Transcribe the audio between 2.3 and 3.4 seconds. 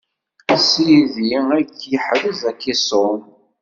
ad k-iṣun.